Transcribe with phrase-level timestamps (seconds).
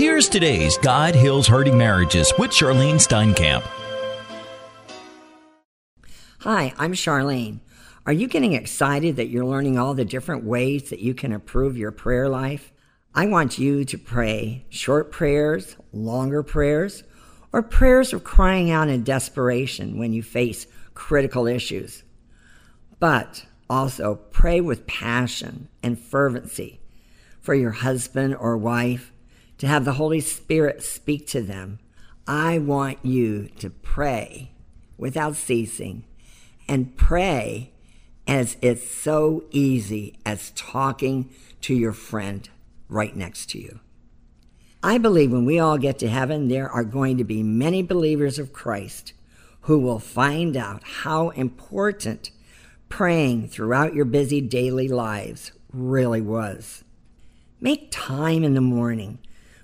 [0.00, 3.62] Here's today's God Heals Hurting Marriages with Charlyne Steinkamp.
[6.38, 7.60] Hi, I'm Charlyne.
[8.06, 11.76] Are you getting excited that you're learning all the different ways that you can improve
[11.76, 12.72] your prayer life?
[13.14, 17.02] I want you to pray short prayers, longer prayers,
[17.52, 22.04] or prayers of crying out in desperation when you face critical issues.
[23.00, 26.80] But also pray with passion and fervency
[27.38, 29.12] for your husband or wife
[29.60, 31.78] to have the Holy Spirit speak to them.
[32.26, 34.52] I want you to pray
[34.96, 36.04] without ceasing
[36.66, 37.70] and pray
[38.26, 41.28] as it's so easy as talking
[41.60, 42.48] to your friend
[42.88, 43.80] right next to you.
[44.82, 48.38] I believe when we all get to heaven, there are going to be many believers
[48.38, 49.12] of Christ
[49.62, 52.30] who will find out how important
[52.88, 56.82] praying throughout your busy daily lives really was.
[57.60, 59.18] Make time in the morning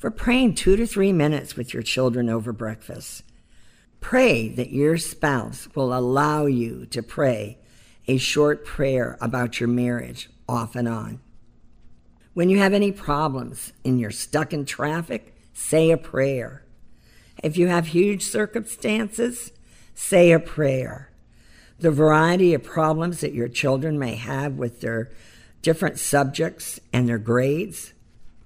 [0.00, 3.22] for praying two to three minutes with your children over breakfast.
[4.00, 7.58] Pray that your spouse will allow you to pray
[8.08, 11.20] a short prayer about your marriage off and on.
[12.32, 16.64] When you have any problems and you're stuck in traffic, say a prayer.
[17.42, 19.52] If you have huge circumstances,
[19.94, 21.10] say a prayer.
[21.78, 25.10] The variety of problems that your children may have with their
[25.60, 27.92] different subjects and their grades,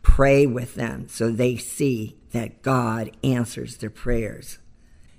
[0.04, 4.58] pray with them so they see that God answers their prayers.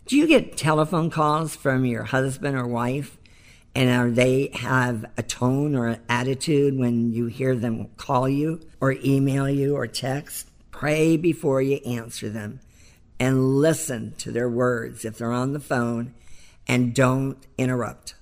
[0.05, 3.17] Do you get telephone calls from your husband or wife
[3.73, 8.61] and are they have a tone or an attitude when you hear them call you
[8.79, 10.49] or email you or text?
[10.71, 12.61] Pray before you answer them
[13.19, 16.13] and listen to their words if they're on the phone
[16.67, 18.15] and don't interrupt.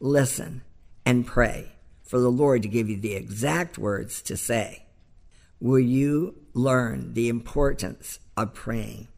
[0.00, 0.62] Listen
[1.04, 4.86] and pray for the Lord to give you the exact words to say.
[5.60, 9.08] Will you learn the importance of praying?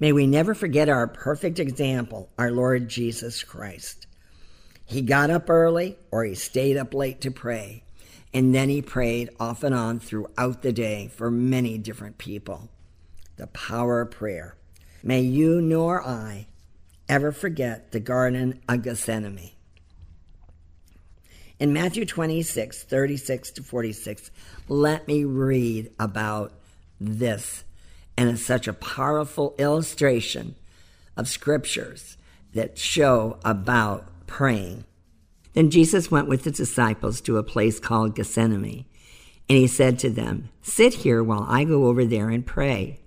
[0.00, 4.08] May we never forget our perfect example, our Lord Jesus Christ.
[4.84, 7.84] He got up early or he stayed up late to pray.
[8.34, 12.68] And then he prayed off and on throughout the day for many different people.
[13.36, 14.56] The power of prayer.
[15.02, 16.48] May you nor I
[17.08, 19.52] ever forget the Garden of Gethsemane.
[21.60, 24.30] In Matthew 26, 36 to 46,
[24.68, 26.52] let me read about
[27.00, 27.64] this.
[28.16, 30.54] And it's such a powerful illustration
[31.16, 32.16] of scriptures
[32.54, 34.84] that show about praying.
[35.54, 38.84] Then Jesus went with his disciples to a place called Gethsemane,
[39.48, 43.00] and he said to them, Sit here while I go over there and pray.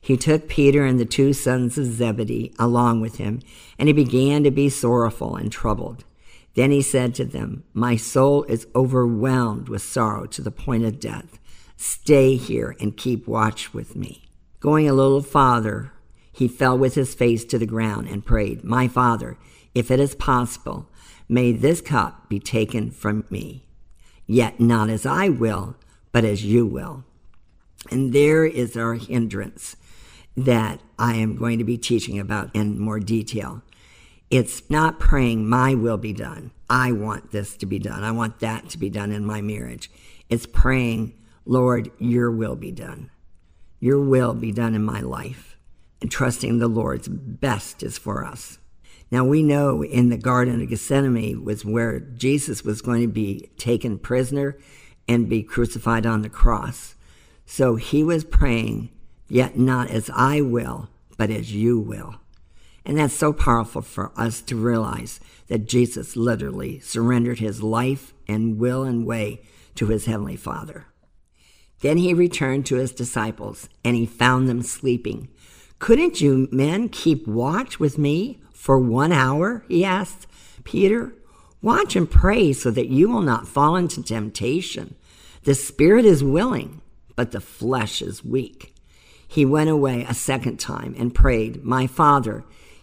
[0.00, 3.40] He took Peter and the two sons of Zebedee along with him,
[3.80, 6.04] and he began to be sorrowful and troubled.
[6.54, 11.00] Then he said to them, My soul is overwhelmed with sorrow to the point of
[11.00, 11.38] death.
[11.76, 14.28] Stay here and keep watch with me.
[14.58, 15.92] Going a little farther,
[16.32, 19.38] he fell with his face to the ground and prayed, My Father,
[19.74, 20.90] if it is possible,
[21.28, 23.64] may this cup be taken from me.
[24.26, 25.76] Yet not as I will,
[26.12, 27.04] but as you will.
[27.90, 29.76] And there is our hindrance
[30.36, 33.62] that I am going to be teaching about in more detail.
[34.30, 36.52] It's not praying, my will be done.
[36.68, 38.04] I want this to be done.
[38.04, 39.90] I want that to be done in my marriage.
[40.28, 41.14] It's praying,
[41.44, 43.10] Lord, your will be done.
[43.80, 45.56] Your will be done in my life.
[46.00, 48.58] And trusting the Lord's best is for us.
[49.10, 53.50] Now we know in the Garden of Gethsemane was where Jesus was going to be
[53.58, 54.56] taken prisoner
[55.08, 56.94] and be crucified on the cross.
[57.44, 58.90] So he was praying,
[59.28, 62.14] yet not as I will, but as you will.
[62.84, 68.58] And that's so powerful for us to realize that Jesus literally surrendered his life and
[68.58, 69.42] will and way
[69.74, 70.86] to his heavenly Father.
[71.80, 75.28] Then he returned to his disciples and he found them sleeping.
[75.78, 79.64] Couldn't you men keep watch with me for one hour?
[79.68, 80.26] He asked
[80.64, 81.14] Peter.
[81.62, 84.94] Watch and pray so that you will not fall into temptation.
[85.44, 86.80] The spirit is willing,
[87.16, 88.74] but the flesh is weak.
[89.26, 92.44] He went away a second time and prayed, My Father,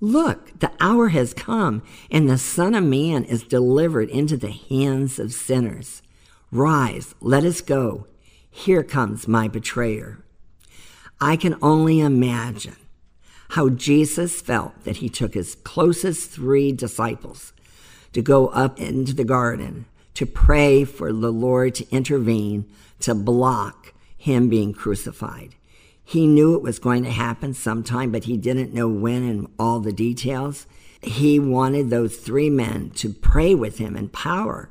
[0.00, 5.18] Look, the hour has come, and the Son of Man is delivered into the hands
[5.18, 6.00] of sinners.
[6.50, 8.06] Rise, let us go.
[8.50, 10.24] Here comes my betrayer.
[11.20, 12.76] I can only imagine
[13.50, 17.52] how Jesus felt that he took his closest three disciples
[18.14, 22.64] to go up into the garden to pray for the Lord to intervene
[23.00, 25.56] to block him being crucified.
[26.10, 29.78] He knew it was going to happen sometime, but he didn't know when and all
[29.78, 30.66] the details.
[31.00, 34.70] He wanted those three men to pray with him in power,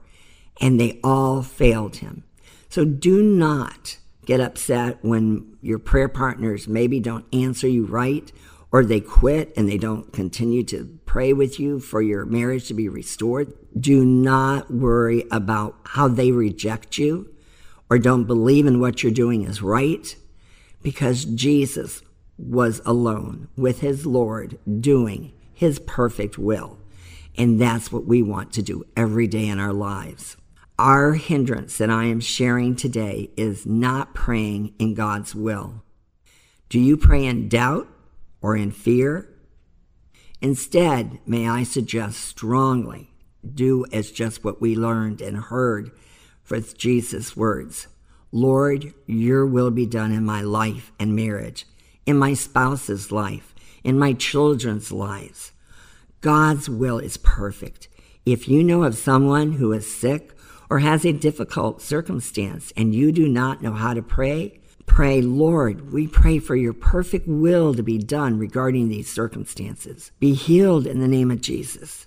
[0.60, 2.26] and they all failed him.
[2.68, 8.30] So do not get upset when your prayer partners maybe don't answer you right
[8.70, 12.74] or they quit and they don't continue to pray with you for your marriage to
[12.74, 13.54] be restored.
[13.80, 17.34] Do not worry about how they reject you
[17.90, 20.18] or don't believe in what you're doing is right
[20.82, 22.02] because Jesus
[22.38, 26.78] was alone with his Lord doing his perfect will.
[27.38, 30.38] And that's what we want to do every day in our lives.
[30.78, 35.84] Our hindrance that I am sharing today is not praying in God's will.
[36.70, 37.88] Do you pray in doubt
[38.42, 39.28] or in fear?
[40.42, 43.12] Instead, may I suggest strongly
[43.54, 45.92] do as just what we learned and heard
[46.50, 47.88] with Jesus' words
[48.32, 51.66] Lord, your will be done in my life and marriage,
[52.06, 55.52] in my spouse's life, in my children's lives.
[56.22, 57.88] God's will is perfect.
[58.26, 60.38] If you know of someone who is sick
[60.70, 65.92] or has a difficult circumstance and you do not know how to pray, pray, Lord,
[65.92, 70.12] we pray for your perfect will to be done regarding these circumstances.
[70.20, 72.06] Be healed in the name of Jesus.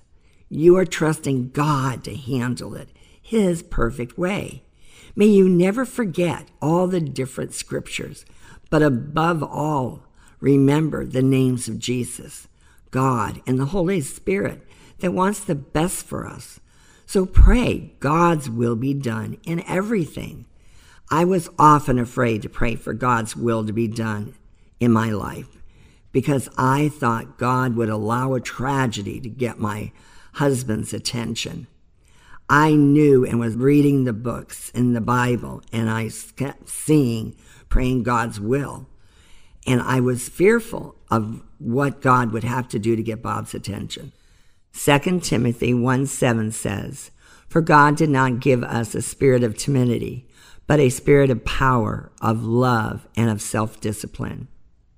[0.49, 2.91] You are trusting God to handle it
[3.21, 4.63] His perfect way.
[5.15, 8.25] May you never forget all the different scriptures,
[8.71, 10.07] but above all,
[10.41, 12.49] remember the names of Jesus,
[12.91, 14.67] God, and the Holy Spirit
[15.01, 16.61] that wants the best for us.
[17.07, 20.47] So pray God's will be done in everything.
[21.11, 24.35] I was often afraid to pray for God's will to be done
[24.81, 25.59] in my life
[26.13, 29.93] because I thought God would allow a tragedy to get my
[30.35, 31.67] husband's attention.
[32.53, 37.35] I knew and was reading the books in the Bible, and I kept seeing
[37.71, 38.87] praying God's will.
[39.67, 44.13] And I was fearful of what God would have to do to get Bob's attention.
[44.75, 47.11] 2 Timothy 1 7 says,
[47.49, 50.29] For God did not give us a spirit of timidity
[50.67, 54.49] but a spirit of power, of love, and of self discipline.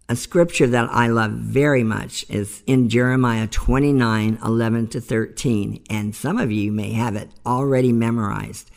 [0.07, 6.15] A scripture that I love very much is in Jeremiah 29 11 to 13, and
[6.15, 8.71] some of you may have it already memorized,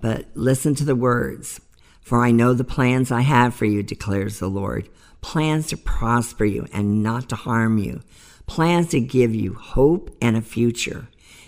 [0.00, 1.60] but listen to the words.
[2.00, 4.88] For I know the plans I have for you, declares the Lord
[5.20, 8.00] plans to prosper you and not to harm you,
[8.46, 11.06] plans to give you hope and a future.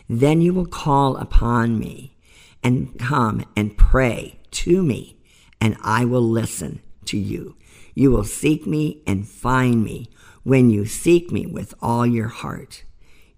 [0.09, 2.17] Then you will call upon me
[2.63, 5.17] and come and pray to me,
[5.61, 7.57] and I will listen to you.
[7.95, 10.11] You will seek me and find me
[10.43, 12.85] when you seek me with all your heart.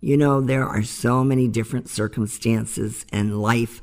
[0.00, 3.82] You know, there are so many different circumstances and life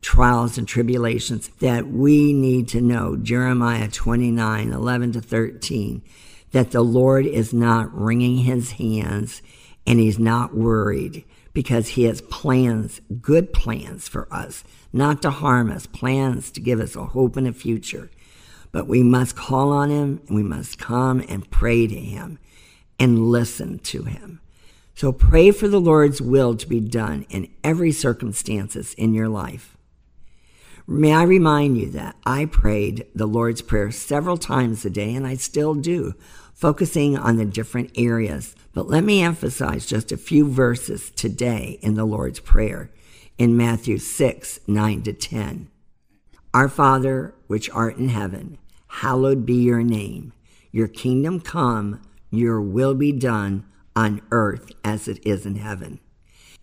[0.00, 3.16] trials and tribulations that we need to know.
[3.16, 6.02] Jeremiah 29 11 to 13
[6.52, 9.42] that the Lord is not wringing his hands
[9.86, 15.70] and he's not worried because he has plans, good plans for us, not to harm
[15.70, 18.10] us, plans to give us a hope and a future.
[18.72, 22.38] But we must call on him and we must come and pray to him
[22.98, 24.40] and listen to him.
[24.94, 29.76] So pray for the Lord's will to be done in every circumstances in your life.
[30.86, 35.26] May I remind you that I prayed the Lord's Prayer several times a day, and
[35.26, 36.14] I still do,
[36.52, 38.56] focusing on the different areas.
[38.74, 42.90] But let me emphasize just a few verses today in the Lord's Prayer
[43.38, 45.70] in Matthew 6 9 to 10.
[46.52, 48.58] Our Father, which art in heaven,
[48.90, 50.32] hallowed be your name.
[50.72, 53.64] Your kingdom come, your will be done
[53.96, 56.00] on earth as it is in heaven.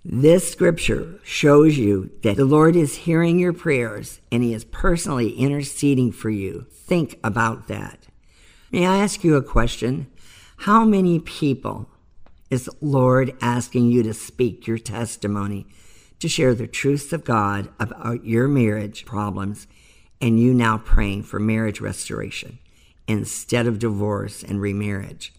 [0.04, 5.32] This scripture shows you that the Lord is hearing your prayers and He is personally
[5.32, 6.68] interceding for you.
[6.72, 8.08] Think about that.
[8.72, 10.08] May I ask you a question?
[10.58, 11.90] How many people
[12.50, 15.68] is the Lord asking you to speak your testimony
[16.20, 19.68] to share the truths of God about your marriage problems
[20.22, 22.60] and you now praying for marriage restoration
[23.08, 25.34] instead of divorce and remarriage.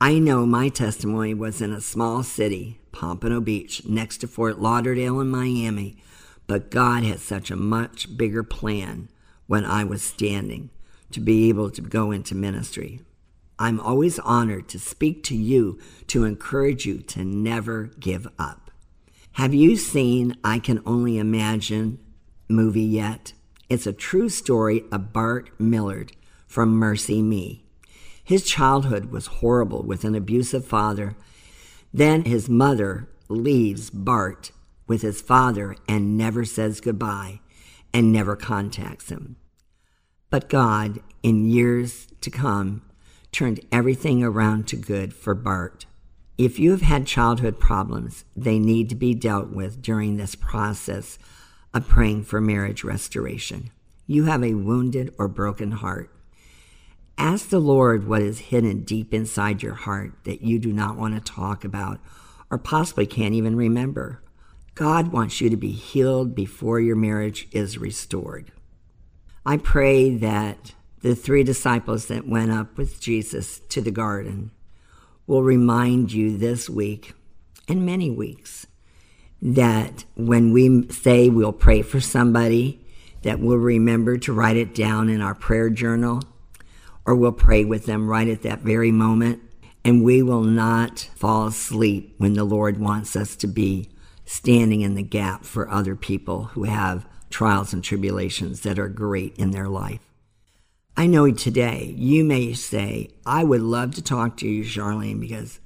[0.00, 5.20] I know my testimony was in a small city, Pompano Beach, next to Fort Lauderdale
[5.20, 5.96] in Miami,
[6.46, 9.08] but God had such a much bigger plan
[9.46, 10.70] when I was standing
[11.12, 13.00] to be able to go into ministry.
[13.58, 18.70] I'm always honored to speak to you to encourage you to never give up.
[19.32, 21.98] Have you seen I Can Only Imagine
[22.48, 23.34] movie yet?
[23.70, 26.10] It's a true story of Bart Millard
[26.48, 27.60] from MercyMe.
[28.24, 31.14] His childhood was horrible with an abusive father.
[31.94, 34.50] Then his mother leaves Bart
[34.88, 37.38] with his father and never says goodbye
[37.94, 39.36] and never contacts him.
[40.30, 42.82] But God, in years to come,
[43.30, 45.86] turned everything around to good for Bart.
[46.36, 51.20] If you have had childhood problems, they need to be dealt with during this process
[51.72, 53.70] of praying for marriage restoration.
[54.06, 56.10] You have a wounded or broken heart.
[57.16, 61.14] Ask the Lord what is hidden deep inside your heart that you do not want
[61.14, 62.00] to talk about
[62.50, 64.22] or possibly can't even remember.
[64.74, 68.50] God wants you to be healed before your marriage is restored.
[69.44, 74.50] I pray that the three disciples that went up with Jesus to the garden
[75.26, 77.14] will remind you this week
[77.68, 78.66] and many weeks
[79.42, 82.80] that when we say we'll pray for somebody,
[83.22, 86.22] that we'll remember to write it down in our prayer journal
[87.06, 89.42] or we'll pray with them right at that very moment.
[89.84, 93.88] And we will not fall asleep when the Lord wants us to be
[94.26, 99.34] standing in the gap for other people who have trials and tribulations that are great
[99.36, 100.00] in their life.
[100.96, 105.60] I know today you may say, I would love to talk to you, Charlyne, because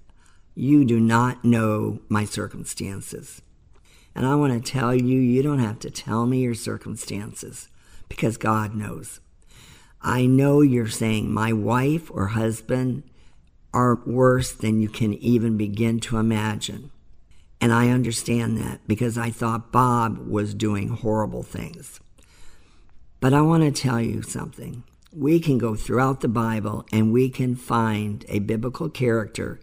[0.55, 3.43] you do not know my circumstances.
[4.15, 7.69] And I want to tell you, you don't have to tell me your circumstances
[8.09, 9.21] because God knows.
[10.01, 13.03] I know you're saying my wife or husband
[13.73, 16.91] are worse than you can even begin to imagine.
[17.61, 21.99] And I understand that because I thought Bob was doing horrible things.
[23.21, 24.85] But I want to tell you something.
[25.11, 29.61] We can go throughout the Bible and we can find a biblical character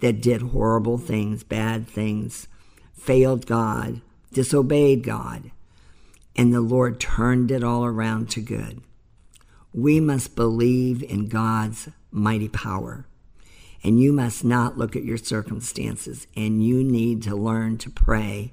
[0.00, 2.48] that did horrible things, bad things,
[2.92, 4.00] failed God,
[4.32, 5.50] disobeyed God,
[6.36, 8.80] and the Lord turned it all around to good.
[9.74, 13.06] We must believe in God's mighty power.
[13.84, 18.52] And you must not look at your circumstances, and you need to learn to pray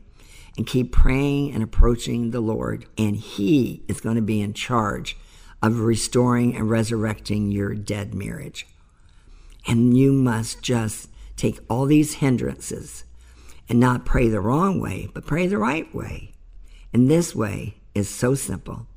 [0.57, 5.15] and keep praying and approaching the Lord, and He is going to be in charge
[5.61, 8.65] of restoring and resurrecting your dead marriage.
[9.67, 13.03] And you must just take all these hindrances
[13.69, 16.33] and not pray the wrong way, but pray the right way.
[16.91, 18.87] And this way is so simple.